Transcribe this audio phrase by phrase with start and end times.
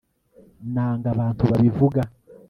[0.73, 2.01] Nanga abantu babivuga